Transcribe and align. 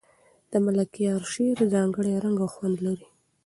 د 0.51 0.53
ملکیار 0.65 1.21
شعر 1.31 1.57
ځانګړی 1.73 2.13
رنګ 2.23 2.37
او 2.45 2.49
خوند 2.53 2.77
لري. 2.85 3.07